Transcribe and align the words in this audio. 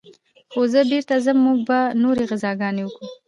خو 0.51 0.61
زه 0.71 0.81
بېرته 0.89 1.15
ځم 1.25 1.37
موږ 1.45 1.59
به 1.67 1.79
نورې 2.01 2.23
غزاګانې 2.29 2.83
وكو. 2.85 3.05